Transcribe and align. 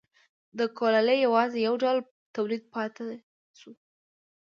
د 0.57 0.59
کولالۍ 0.77 1.17
یوازې 1.27 1.57
یو 1.67 1.75
ډول 1.83 1.97
تولید 2.35 2.63
پاتې 2.73 3.03
شو. 3.59 3.71